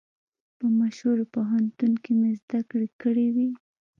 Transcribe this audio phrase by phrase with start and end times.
[0.57, 3.49] په مشهورو پوهنتونو کې مې زده کړې کړې وې.